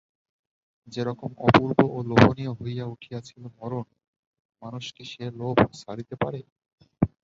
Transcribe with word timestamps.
যেরকম 0.87 1.31
অপূর্ব 1.47 1.79
ও 1.89 1.97
লোভনীয় 2.09 2.53
হইয়া 2.53 2.85
উঠিয়াছিল 2.85 3.43
মরণ, 3.57 3.85
মানুষ 4.61 4.85
কি 4.95 5.03
সে 5.11 5.25
লোভ 5.39 5.57
ছাড়িতে 5.81 6.15
পারে? 6.15 6.39